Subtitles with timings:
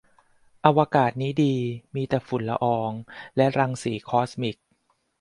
[0.65, 1.55] อวกาศนี้ดี
[1.95, 2.91] มีแต่ฝุ่นละออง
[3.37, 4.57] และรังสีคอสมิก